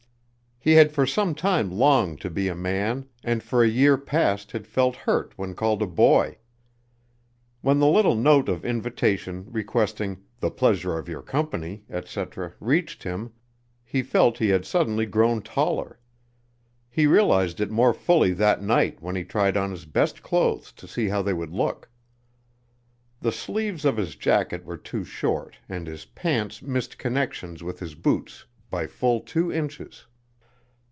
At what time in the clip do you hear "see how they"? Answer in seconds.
20.87-21.33